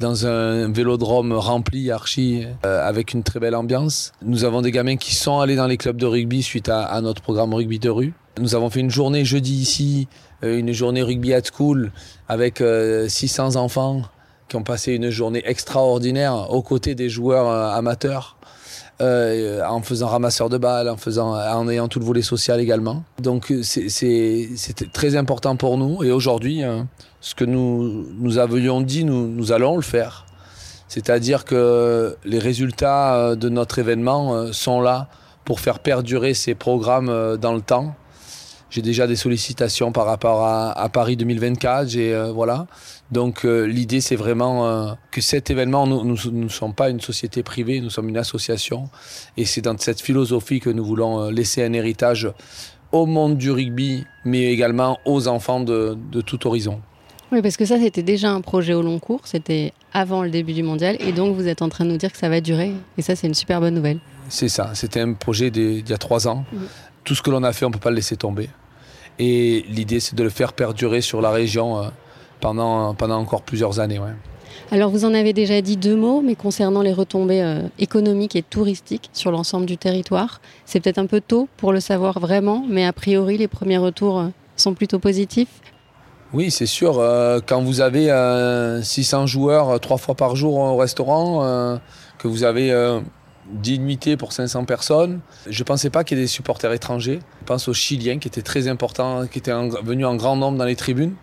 dans 0.00 0.26
un 0.26 0.72
vélodrome 0.72 1.32
rempli, 1.32 1.90
archi, 1.90 2.46
euh, 2.64 2.88
avec 2.88 3.12
une 3.12 3.22
très 3.22 3.38
belle 3.38 3.54
ambiance. 3.54 4.12
Nous 4.22 4.44
avons 4.44 4.62
des 4.62 4.70
gamins 4.70 4.96
qui 4.96 5.14
sont 5.14 5.40
allés 5.40 5.56
dans 5.56 5.66
les 5.66 5.76
clubs 5.76 5.96
de 5.96 6.06
rugby 6.06 6.42
suite 6.42 6.68
à, 6.70 6.98
notre 7.02 7.22
programme 7.22 7.54
rugby 7.54 7.78
de 7.78 7.90
rue. 7.90 8.14
Nous 8.40 8.54
avons 8.54 8.70
fait 8.70 8.80
une 8.80 8.90
journée 8.90 9.24
jeudi 9.24 9.54
ici, 9.54 10.08
euh, 10.42 10.58
une 10.58 10.72
journée 10.72 11.02
rugby 11.02 11.34
at 11.34 11.42
school 11.44 11.92
avec 12.28 12.62
600 13.08 13.56
euh, 13.56 13.58
enfants 13.58 14.02
qui 14.48 14.56
ont 14.56 14.62
passé 14.62 14.94
une 14.94 15.10
journée 15.10 15.42
extraordinaire 15.44 16.50
aux 16.50 16.62
côtés 16.62 16.94
des 16.94 17.08
joueurs 17.08 17.48
amateurs. 17.48 18.36
Euh, 19.00 19.62
en 19.64 19.80
faisant 19.80 20.08
ramasseur 20.08 20.50
de 20.50 20.58
balles, 20.58 20.88
en, 20.88 20.98
faisant, 20.98 21.32
en 21.32 21.68
ayant 21.70 21.88
tout 21.88 22.00
le 22.00 22.04
volet 22.04 22.20
social 22.20 22.60
également. 22.60 23.02
Donc 23.22 23.52
c'était 23.62 24.86
très 24.92 25.16
important 25.16 25.56
pour 25.56 25.78
nous. 25.78 26.04
Et 26.04 26.10
aujourd'hui, 26.10 26.62
hein, 26.62 26.86
ce 27.22 27.34
que 27.34 27.44
nous, 27.44 28.06
nous 28.18 28.36
avions 28.36 28.82
dit, 28.82 29.04
nous, 29.04 29.26
nous 29.26 29.52
allons 29.52 29.76
le 29.76 29.82
faire. 29.82 30.26
C'est-à-dire 30.88 31.46
que 31.46 32.16
les 32.24 32.38
résultats 32.38 33.14
euh, 33.14 33.36
de 33.36 33.48
notre 33.48 33.78
événement 33.78 34.34
euh, 34.34 34.52
sont 34.52 34.82
là 34.82 35.08
pour 35.46 35.60
faire 35.60 35.78
perdurer 35.78 36.34
ces 36.34 36.54
programmes 36.54 37.36
dans 37.38 37.54
le 37.54 37.62
temps 37.62 37.94
j'ai 38.70 38.82
déjà 38.82 39.06
des 39.06 39.16
sollicitations 39.16 39.92
par 39.92 40.06
rapport 40.06 40.44
à, 40.44 40.88
Paris 40.92 41.16
2024. 41.16 41.88
J'ai 41.88 42.14
euh, 42.14 42.32
voilà. 42.32 42.66
Donc 43.10 43.44
euh, 43.44 43.64
l'idée 43.64 44.00
c'est 44.00 44.16
vraiment 44.16 44.66
euh, 44.66 44.92
que 45.10 45.20
cet 45.20 45.50
événement, 45.50 45.86
nous 45.86 46.16
ne 46.30 46.48
sommes 46.48 46.74
pas 46.74 46.90
une 46.90 47.00
société 47.00 47.42
privée, 47.42 47.80
nous 47.80 47.90
sommes 47.90 48.08
une 48.08 48.16
association, 48.16 48.88
et 49.36 49.44
c'est 49.44 49.60
dans 49.60 49.76
cette 49.76 50.00
philosophie 50.00 50.60
que 50.60 50.70
nous 50.70 50.84
voulons 50.84 51.30
laisser 51.30 51.64
un 51.64 51.72
héritage 51.72 52.30
au 52.92 53.06
monde 53.06 53.36
du 53.36 53.50
rugby, 53.50 54.04
mais 54.24 54.44
également 54.52 54.98
aux 55.04 55.28
enfants 55.28 55.60
de, 55.60 55.96
de 56.10 56.20
tout 56.20 56.46
horizon. 56.46 56.80
Oui, 57.32 57.42
parce 57.42 57.56
que 57.56 57.64
ça, 57.64 57.78
c'était 57.78 58.02
déjà 58.02 58.30
un 58.30 58.40
projet 58.40 58.74
au 58.74 58.82
long 58.82 58.98
cours, 58.98 59.20
c'était 59.24 59.72
avant 59.92 60.24
le 60.24 60.30
début 60.30 60.52
du 60.52 60.64
mondial, 60.64 60.96
et 60.98 61.12
donc 61.12 61.36
vous 61.36 61.46
êtes 61.46 61.62
en 61.62 61.68
train 61.68 61.84
de 61.84 61.90
nous 61.90 61.96
dire 61.96 62.10
que 62.10 62.18
ça 62.18 62.28
va 62.28 62.40
durer, 62.40 62.72
et 62.98 63.02
ça, 63.02 63.14
c'est 63.14 63.28
une 63.28 63.34
super 63.34 63.60
bonne 63.60 63.74
nouvelle. 63.74 64.00
C'est 64.28 64.48
ça, 64.48 64.72
c'était 64.74 65.00
un 65.00 65.12
projet 65.12 65.50
d'il 65.50 65.88
y 65.88 65.92
a 65.92 65.98
trois 65.98 66.26
ans. 66.26 66.44
Tout 67.04 67.14
ce 67.14 67.22
que 67.22 67.30
l'on 67.30 67.42
a 67.44 67.52
fait, 67.52 67.64
on 67.64 67.68
ne 67.68 67.74
peut 67.74 67.80
pas 67.80 67.90
le 67.90 67.96
laisser 67.96 68.16
tomber. 68.16 68.50
Et 69.18 69.64
l'idée, 69.68 70.00
c'est 70.00 70.14
de 70.14 70.22
le 70.22 70.30
faire 70.30 70.52
perdurer 70.52 71.00
sur 71.00 71.20
la 71.20 71.30
région 71.30 71.90
pendant, 72.40 72.94
pendant 72.94 73.18
encore 73.18 73.42
plusieurs 73.42 73.80
années. 73.80 74.00
Alors 74.72 74.90
vous 74.90 75.04
en 75.04 75.14
avez 75.14 75.32
déjà 75.32 75.60
dit 75.60 75.76
deux 75.76 75.96
mots, 75.96 76.22
mais 76.24 76.36
concernant 76.36 76.82
les 76.82 76.92
retombées 76.92 77.42
euh, 77.42 77.62
économiques 77.80 78.36
et 78.36 78.42
touristiques 78.42 79.10
sur 79.12 79.32
l'ensemble 79.32 79.66
du 79.66 79.76
territoire, 79.76 80.40
c'est 80.64 80.78
peut-être 80.78 80.98
un 80.98 81.06
peu 81.06 81.20
tôt 81.20 81.48
pour 81.56 81.72
le 81.72 81.80
savoir 81.80 82.20
vraiment, 82.20 82.64
mais 82.68 82.86
a 82.86 82.92
priori 82.92 83.36
les 83.36 83.48
premiers 83.48 83.78
retours 83.78 84.20
euh, 84.20 84.28
sont 84.56 84.74
plutôt 84.74 85.00
positifs. 85.00 85.60
Oui, 86.32 86.52
c'est 86.52 86.66
sûr. 86.66 87.00
Euh, 87.00 87.40
quand 87.44 87.60
vous 87.62 87.80
avez 87.80 88.10
600 88.80 89.26
joueurs 89.26 89.80
trois 89.80 89.96
fois 89.96 90.14
par 90.14 90.36
jour 90.36 90.54
au 90.58 90.76
restaurant, 90.76 91.80
que 92.18 92.28
vous 92.28 92.44
avez 92.44 92.70
10 93.52 93.78
nuitées 93.80 94.16
pour 94.16 94.32
500 94.32 94.64
personnes, 94.64 95.20
je 95.48 95.60
ne 95.60 95.64
pensais 95.64 95.90
pas 95.90 96.04
qu'il 96.04 96.18
y 96.18 96.20
ait 96.20 96.24
des 96.24 96.28
supporters 96.28 96.72
étrangers. 96.72 97.20
Je 97.40 97.44
pense 97.44 97.68
aux 97.68 97.74
Chiliens 97.74 98.18
qui 98.18 98.28
étaient 98.28 98.42
très 98.42 98.68
importants, 98.68 99.26
qui 99.26 99.38
étaient 99.38 99.52
venus 99.82 100.06
en 100.06 100.16
grand 100.16 100.36
nombre 100.36 100.58
dans 100.58 100.64
les 100.64 100.76
tribunes. 100.76 101.14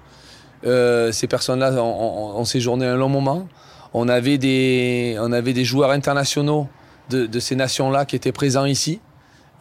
Euh, 0.66 1.12
ces 1.12 1.28
personnes-là 1.28 1.82
ont, 1.84 2.46
séjourné 2.46 2.86
un 2.86 2.96
long 2.96 3.10
moment. 3.10 3.48
On 3.94 4.10
avait 4.10 4.38
des, 4.38 5.18
on 5.20 5.32
avait 5.32 5.54
des 5.54 5.66
joueurs 5.66 5.92
internationaux 5.92 6.68
de, 7.10 7.40
ces 7.40 7.56
nations-là 7.56 8.06
qui 8.06 8.16
étaient 8.16 8.32
présents 8.32 8.66
ici, 8.66 9.00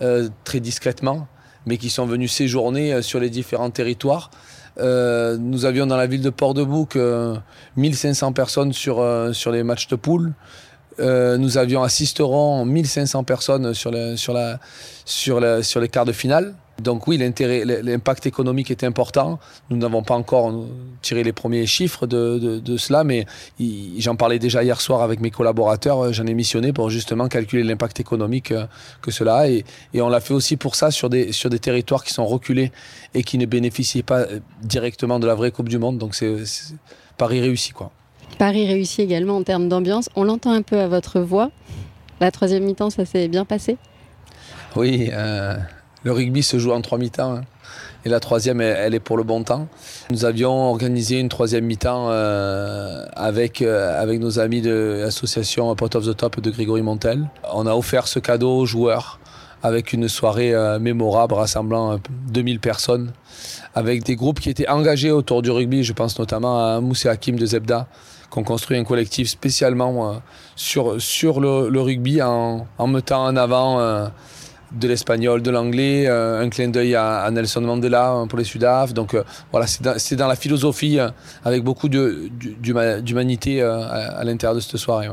euh, 0.02 0.28
très 0.44 0.60
discrètement, 0.60 1.28
mais 1.64 1.76
qui 1.76 1.90
sont 1.90 2.06
venus 2.06 2.32
séjourner 2.32 2.92
euh, 2.92 3.02
sur 3.02 3.20
les 3.20 3.30
différents 3.30 3.70
territoires. 3.70 4.30
nous 4.78 5.64
avions 5.64 5.86
dans 5.86 5.96
la 5.96 6.06
ville 6.06 6.22
de 6.22 6.30
Port-de-Bouc 6.30 6.98
1500 7.76 8.32
personnes 8.32 8.72
sur, 8.72 9.02
sur 9.32 9.50
les 9.50 9.62
matchs 9.62 9.88
de 9.88 9.96
poule. 9.96 10.34
Nous 10.98 11.58
avions 11.58 11.82
assisterons 11.82 12.64
1500 12.64 13.24
personnes 13.24 13.74
sur, 13.74 13.92
sur, 14.16 14.32
la, 14.32 14.58
sur, 15.04 15.40
la, 15.40 15.62
sur 15.62 15.80
les 15.80 15.88
quarts 15.88 16.04
de 16.04 16.12
finale. 16.12 16.54
Donc 16.80 17.06
oui, 17.06 17.16
l'impact 17.16 18.26
économique 18.26 18.70
est 18.70 18.84
important. 18.84 19.38
Nous 19.70 19.76
n'avons 19.76 20.02
pas 20.02 20.14
encore 20.14 20.52
tiré 21.00 21.22
les 21.22 21.32
premiers 21.32 21.66
chiffres 21.66 22.06
de, 22.06 22.76
cela, 22.76 23.02
mais 23.02 23.26
j'en 23.98 24.16
parlais 24.16 24.38
déjà 24.38 24.62
hier 24.62 24.80
soir 24.80 25.02
avec 25.02 25.20
mes 25.20 25.30
collaborateurs. 25.30 26.12
J'en 26.12 26.26
ai 26.26 26.34
missionné 26.34 26.72
pour 26.72 26.90
justement 26.90 27.28
calculer 27.28 27.62
l'impact 27.62 28.00
économique 28.00 28.52
euh, 28.52 28.66
que 29.00 29.10
cela 29.10 29.36
a. 29.36 29.48
Et, 29.48 29.64
on 29.94 30.08
l'a 30.08 30.20
fait 30.20 30.34
aussi 30.34 30.56
pour 30.56 30.76
ça 30.76 30.90
sur 30.90 31.08
des, 31.08 31.32
sur 31.32 31.48
des 31.48 31.58
territoires 31.58 32.04
qui 32.04 32.12
sont 32.12 32.26
reculés 32.26 32.70
et 33.14 33.22
qui 33.22 33.38
ne 33.38 33.46
bénéficient 33.46 34.02
pas 34.02 34.20
euh, 34.20 34.40
directement 34.62 35.18
de 35.18 35.26
la 35.26 35.34
vraie 35.34 35.50
Coupe 35.50 35.68
du 35.68 35.78
Monde. 35.78 35.98
Donc 35.98 36.14
c'est 36.14 36.36
Paris 37.16 37.40
réussi. 37.40 37.72
Quoi. 37.72 37.90
Paris 38.38 38.66
réussi 38.66 39.02
également 39.02 39.36
en 39.36 39.42
termes 39.42 39.68
d'ambiance. 39.68 40.10
On 40.14 40.24
l'entend 40.24 40.52
un 40.52 40.62
peu 40.62 40.78
à 40.78 40.88
votre 40.88 41.20
voix. 41.20 41.50
La 42.20 42.30
troisième 42.30 42.64
mi-temps, 42.64 42.90
ça 42.90 43.04
s'est 43.04 43.28
bien 43.28 43.44
passé? 43.44 43.76
Oui. 44.74 45.10
Euh, 45.12 45.56
le 46.02 46.12
rugby 46.12 46.42
se 46.42 46.58
joue 46.58 46.72
en 46.72 46.80
trois 46.80 46.98
mi-temps. 46.98 47.36
Hein. 47.36 47.44
Et 48.04 48.08
la 48.08 48.20
troisième, 48.20 48.60
elle, 48.60 48.94
est 48.94 49.00
pour 49.00 49.16
le 49.16 49.24
bon 49.24 49.42
temps. 49.42 49.66
Nous 50.10 50.24
avions 50.24 50.70
organisé 50.70 51.18
une 51.18 51.28
troisième 51.28 51.64
mi-temps 51.64 52.08
euh, 52.10 53.04
avec, 53.16 53.62
euh, 53.62 54.00
avec 54.00 54.20
nos 54.20 54.38
amis 54.38 54.60
de 54.60 55.00
l'association 55.02 55.74
Pot 55.74 55.96
of 55.96 56.06
the 56.06 56.16
Top 56.16 56.40
de 56.40 56.50
Grégory 56.50 56.82
Montel. 56.82 57.28
On 57.52 57.66
a 57.66 57.74
offert 57.74 58.06
ce 58.06 58.20
cadeau 58.20 58.58
aux 58.58 58.66
joueurs 58.66 59.18
avec 59.66 59.92
une 59.92 60.08
soirée 60.08 60.54
euh, 60.54 60.78
mémorable 60.78 61.34
rassemblant 61.34 61.98
2000 62.28 62.60
personnes, 62.60 63.12
avec 63.74 64.04
des 64.04 64.16
groupes 64.16 64.40
qui 64.40 64.50
étaient 64.50 64.68
engagés 64.68 65.10
autour 65.10 65.42
du 65.42 65.50
rugby. 65.50 65.82
Je 65.82 65.92
pense 65.92 66.18
notamment 66.18 66.76
à 66.76 66.80
Moussé 66.80 67.08
Hakim 67.08 67.36
de 67.36 67.46
Zebda, 67.46 67.86
qui 68.30 68.38
ont 68.38 68.44
construit 68.44 68.76
un 68.76 68.84
collectif 68.84 69.28
spécialement 69.28 70.20
sur, 70.56 71.00
sur 71.00 71.40
le, 71.40 71.80
rugby 71.80 72.22
en, 72.22 72.66
mettant 72.86 73.24
en 73.24 73.36
avant 73.36 74.10
de 74.72 74.88
l'espagnol, 74.88 75.42
de 75.42 75.50
l'anglais, 75.50 76.06
euh, 76.06 76.42
un 76.42 76.48
clin 76.48 76.68
d'œil 76.68 76.94
à, 76.94 77.28
Nelson 77.30 77.60
Mandela 77.60 78.24
pour 78.28 78.38
les 78.38 78.44
Sudaf. 78.44 78.92
Donc 78.92 79.14
euh, 79.14 79.22
voilà, 79.52 79.66
c'est 79.66 80.16
dans, 80.16 80.28
la 80.28 80.36
philosophie 80.36 80.98
euh, 80.98 81.08
avec 81.44 81.62
beaucoup 81.62 81.88
d'humanité 81.88 83.62
à, 83.62 84.22
l'intérieur 84.24 84.54
de 84.54 84.60
cette 84.60 84.76
soirée. 84.76 85.08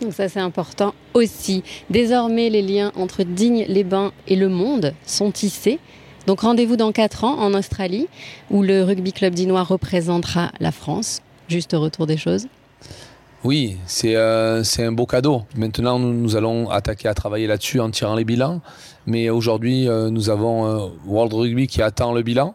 Donc 0.00 0.14
ça 0.14 0.28
c'est 0.28 0.40
important 0.40 0.94
aussi. 1.14 1.62
Désormais 1.90 2.48
les 2.48 2.62
liens 2.62 2.92
entre 2.96 3.22
Digne-les-Bains 3.22 4.12
et 4.28 4.36
le 4.36 4.48
monde 4.48 4.94
sont 5.06 5.30
tissés. 5.30 5.78
Donc 6.26 6.40
rendez-vous 6.40 6.76
dans 6.76 6.92
4 6.92 7.24
ans 7.24 7.38
en 7.38 7.54
Australie 7.54 8.08
où 8.50 8.62
le 8.62 8.82
rugby 8.82 9.12
club 9.12 9.34
dinois 9.34 9.62
représentera 9.62 10.52
la 10.60 10.72
France. 10.72 11.20
Juste 11.48 11.72
retour 11.72 12.06
des 12.06 12.16
choses. 12.16 12.46
Oui, 13.42 13.78
euh, 14.04 14.62
c'est 14.64 14.84
un 14.84 14.92
beau 14.92 15.06
cadeau. 15.06 15.44
Maintenant, 15.56 15.98
nous, 15.98 16.36
allons 16.36 16.68
attaquer 16.68 17.08
à 17.08 17.14
travailler 17.14 17.46
là-dessus 17.46 17.80
en 17.80 17.88
tirant 17.90 18.14
les 18.14 18.24
bilans. 18.24 18.60
Mais 19.06 19.30
aujourd'hui, 19.30 19.88
euh, 19.88 20.10
nous 20.10 20.28
avons 20.28 20.66
euh, 20.66 20.88
World 21.06 21.32
Rugby 21.32 21.66
qui 21.66 21.80
attend 21.80 22.12
le 22.12 22.20
bilan. 22.20 22.54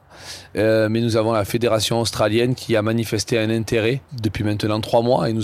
mais 0.54 1.02
nous 1.02 1.18
avons 1.18 1.34
la 1.34 1.44
fédération 1.44 2.02
australienne 2.02 2.54
qui 2.54 2.76
a 2.76 2.84
manifesté 2.84 3.40
un 3.40 3.50
intérêt 3.50 4.02
depuis 4.22 4.44
maintenant 4.44 4.80
trois 4.80 5.02
mois. 5.02 5.28
Et 5.28 5.34
nous, 5.34 5.42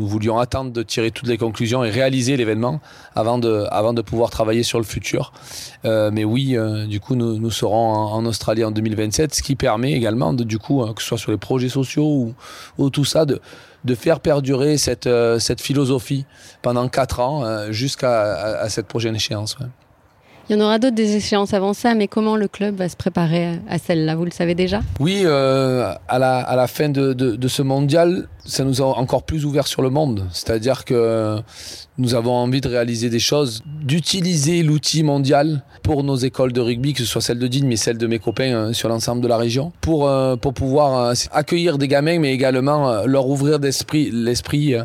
voulions 0.00 0.36
attendre 0.38 0.72
de 0.72 0.82
tirer 0.82 1.12
toutes 1.12 1.28
les 1.28 1.38
conclusions 1.38 1.84
et 1.84 1.90
réaliser 1.90 2.36
l'événement 2.36 2.80
avant 3.14 3.38
de, 3.38 4.02
pouvoir 4.02 4.30
travailler 4.30 4.64
sur 4.64 4.78
le 4.78 4.84
futur. 4.84 5.32
mais 5.84 6.24
oui, 6.24 6.56
du 6.88 6.98
coup, 6.98 7.14
nous, 7.14 7.50
serons 7.52 7.92
en, 7.92 8.26
Australie 8.26 8.64
en 8.64 8.72
2027, 8.72 9.32
ce 9.32 9.42
qui 9.42 9.54
permet 9.54 9.92
également, 9.92 10.32
de, 10.34 10.42
du 10.42 10.58
coup, 10.58 10.84
que 10.92 11.00
ce 11.00 11.06
soit 11.06 11.18
sur 11.18 11.30
les 11.30 11.38
projets 11.38 11.68
sociaux 11.68 12.34
ou 12.78 12.90
tout 12.90 13.04
ça, 13.04 13.24
de 13.26 13.40
de 13.86 13.94
faire 13.94 14.20
perdurer 14.20 14.76
cette, 14.76 15.06
euh, 15.06 15.38
cette 15.38 15.60
philosophie 15.60 16.26
pendant 16.62 16.88
quatre 16.88 17.20
ans 17.20 17.44
euh, 17.44 17.72
jusqu'à 17.72 18.68
cette 18.68 18.86
prochaine 18.86 19.14
échéance. 19.14 19.56
Il 20.48 20.54
y 20.54 20.62
en 20.62 20.64
aura 20.64 20.78
d'autres 20.78 20.94
des 20.94 21.16
échéances 21.16 21.54
avant 21.54 21.72
ça, 21.72 21.94
mais 21.94 22.06
comment 22.06 22.36
le 22.36 22.46
club 22.46 22.76
va 22.76 22.88
se 22.88 22.96
préparer 22.96 23.58
à 23.68 23.78
celle-là? 23.78 24.14
Vous 24.14 24.24
le 24.24 24.30
savez 24.30 24.54
déjà? 24.54 24.80
Oui, 25.00 25.22
euh, 25.24 25.92
à, 26.06 26.18
la, 26.20 26.38
à 26.38 26.54
la 26.54 26.68
fin 26.68 26.88
de, 26.88 27.12
de, 27.14 27.48
ce 27.48 27.62
mondial, 27.62 28.28
ça 28.44 28.62
nous 28.62 28.80
a 28.80 28.84
encore 28.84 29.24
plus 29.24 29.44
ouvert 29.44 29.66
sur 29.66 29.82
le 29.82 29.90
monde. 29.90 30.24
C'est-à-dire 30.30 30.84
que 30.84 31.40
nous 31.98 32.14
avons 32.14 32.34
envie 32.34 32.60
de 32.60 32.68
réaliser 32.68 33.10
des 33.10 33.18
choses, 33.18 33.64
d'utiliser 33.82 34.62
l'outil 34.62 35.02
mondial 35.02 35.64
pour 35.86 36.02
nos 36.02 36.16
écoles 36.16 36.52
de 36.52 36.60
rugby, 36.60 36.94
que 36.94 36.98
ce 36.98 37.04
soit 37.04 37.20
celle 37.20 37.38
de 37.38 37.46
Digne, 37.46 37.68
mais 37.68 37.76
celle 37.76 37.96
de 37.96 38.08
mes 38.08 38.18
copains 38.18 38.52
euh, 38.52 38.72
sur 38.72 38.88
l'ensemble 38.88 39.22
de 39.22 39.28
la 39.28 39.36
région, 39.36 39.72
pour, 39.80 40.08
euh, 40.08 40.34
pour 40.34 40.52
pouvoir 40.52 40.98
euh, 40.98 41.14
accueillir 41.30 41.78
des 41.78 41.86
gamins, 41.86 42.18
mais 42.18 42.34
également 42.34 43.04
leur 43.06 43.28
ouvrir 43.28 43.60
l'esprit 43.60 44.76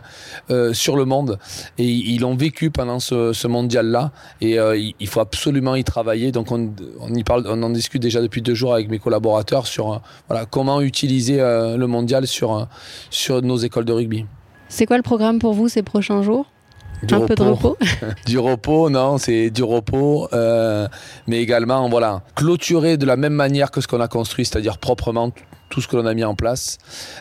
sur 0.74 0.96
le 0.96 1.06
monde. 1.06 1.40
Et 1.80 1.88
ils 1.88 2.20
l'ont 2.20 2.36
vécu 2.36 2.70
pendant 2.70 3.00
ce, 3.00 3.48
mondial-là, 3.48 4.12
et 4.42 4.58
il 5.00 5.08
faut 5.08 5.22
absolument 5.22 5.74
y 5.76 5.84
travailler. 5.84 6.32
Donc 6.32 6.52
on, 6.52 6.72
on, 7.00 7.14
y 7.16 7.24
parle, 7.24 7.46
on 7.48 7.64
en 7.64 7.72
discute 7.72 8.02
déjà 8.02 8.22
depuis 8.22 8.44
deux 8.44 8.54
jours 8.54 8.76
avec 8.76 8.88
mes 8.90 9.00
collaborateurs 9.00 9.66
sur 9.66 10.02
voilà, 10.28 10.46
comment 10.46 10.82
utiliser 10.82 11.38
le 11.38 11.86
mondial 11.88 12.28
sur, 12.28 12.68
sur 13.10 13.42
nos 13.42 13.58
écoles 13.58 13.86
de 13.86 13.94
rugby. 13.94 14.26
C'est 14.70 14.86
quoi 14.86 14.98
le 14.98 15.04
programme 15.04 15.40
pour 15.40 15.54
vous 15.54 15.68
ces 15.68 15.82
prochains 15.82 16.22
jours? 16.22 16.46
Un 17.10 17.22
peu 17.22 17.36
de 17.36 17.44
repos. 17.44 17.78
Du 18.26 18.40
repos, 18.40 18.90
non, 18.90 19.18
c'est 19.18 19.50
du 19.50 19.64
repos, 19.64 20.28
euh, 20.34 20.88
mais 21.28 21.42
également, 21.42 21.90
voilà, 21.90 22.22
clôturer 22.36 22.98
de 22.98 23.06
la 23.06 23.16
même 23.16 23.34
manière 23.34 23.72
que 23.72 23.82
ce 23.82 23.88
qu'on 23.88 24.02
a 24.02 24.08
construit, 24.08 24.46
c'est-à-dire 24.46 24.78
proprement 24.78 25.32
tout 25.72 25.82
ce 25.82 25.88
que 25.88 25.96
l'on 25.96 26.06
a 26.06 26.14
mis 26.14 26.24
en 26.24 26.36
place, 26.36 26.78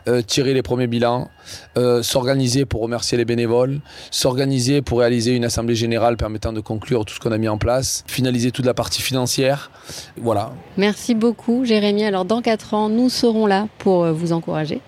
euh, 0.09 0.21
tirer 0.21 0.52
les 0.52 0.62
premiers 0.62 0.88
bilans, 0.88 1.30
euh, 1.78 2.02
s'organiser 2.02 2.66
pour 2.66 2.83
remercier 2.83 3.16
les 3.16 3.25
bénévoles, 3.25 3.80
s'organiser 4.11 4.83
pour 4.83 4.99
réaliser 4.99 5.35
une 5.35 5.45
assemblée 5.45 5.76
générale 5.76 6.19
permettant 6.19 6.52
de 6.52 6.61
conclure 6.61 7.07
tout 7.07 7.14
ce 7.14 7.21
qu'on 7.21 7.33
a 7.33 7.38
mis 7.38 7.49
en 7.49 7.57
place, 7.57 8.04
finaliser 8.07 8.50
toute 8.50 8.66
la 8.66 8.75
partie 8.75 9.00
financière. 9.00 9.71
Voilà. 10.19 10.52
Merci 10.76 11.14
beaucoup 11.14 11.64
Jérémy. 11.64 12.04
Alors 12.04 12.26
dans 12.26 12.42
4 12.42 12.75
ans, 12.75 12.88
nous 12.88 13.09
serons 13.09 13.47
là 13.47 13.69
pour 13.78 14.04
euh, 14.04 14.12
vous 14.12 14.33
encourager 14.33 14.80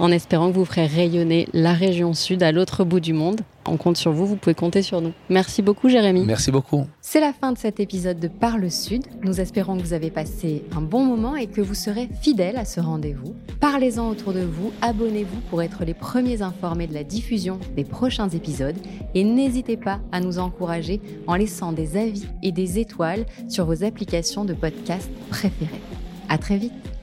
en 0.00 0.10
espérant 0.10 0.50
que 0.50 0.56
vous 0.56 0.64
ferez 0.64 0.86
rayonner 0.86 1.46
la 1.52 1.74
région 1.74 2.14
sud 2.14 2.42
à 2.42 2.52
l'autre 2.52 2.84
bout 2.84 3.00
du 3.00 3.12
monde. 3.12 3.42
On 3.66 3.76
compte 3.76 3.98
sur 3.98 4.12
vous, 4.12 4.26
vous 4.26 4.36
pouvez 4.36 4.54
compter 4.54 4.80
sur 4.80 5.02
nous. 5.02 5.12
Merci 5.28 5.60
beaucoup 5.60 5.90
Jérémy. 5.90 6.24
Merci 6.24 6.50
beaucoup. 6.50 6.86
C'est 7.02 7.20
la 7.20 7.34
fin 7.34 7.52
de 7.52 7.58
cet 7.58 7.78
épisode 7.78 8.18
de 8.18 8.28
Parle 8.28 8.70
Sud. 8.70 9.02
Nous 9.22 9.40
espérons 9.40 9.76
que 9.76 9.82
vous 9.82 9.92
avez 9.92 10.10
passé 10.10 10.64
un 10.74 10.80
bon 10.80 11.04
moment 11.04 11.36
et 11.36 11.46
que 11.46 11.60
vous 11.60 11.74
serez 11.74 12.08
fidèles 12.22 12.56
à 12.56 12.64
ce 12.64 12.80
Parlez-en 13.60 14.08
autour 14.08 14.32
de 14.32 14.40
vous, 14.40 14.72
abonnez-vous 14.82 15.40
pour 15.50 15.62
être 15.62 15.84
les 15.84 15.94
premiers 15.94 16.42
informés 16.42 16.86
de 16.86 16.94
la 16.94 17.04
diffusion 17.04 17.58
des 17.76 17.84
prochains 17.84 18.28
épisodes 18.28 18.76
et 19.14 19.24
n'hésitez 19.24 19.76
pas 19.76 20.00
à 20.12 20.20
nous 20.20 20.38
encourager 20.38 21.00
en 21.26 21.34
laissant 21.34 21.72
des 21.72 21.96
avis 21.96 22.26
et 22.42 22.52
des 22.52 22.78
étoiles 22.78 23.26
sur 23.48 23.66
vos 23.66 23.84
applications 23.84 24.44
de 24.44 24.54
podcast 24.54 25.10
préférées. 25.30 25.80
À 26.28 26.38
très 26.38 26.56
vite. 26.56 26.99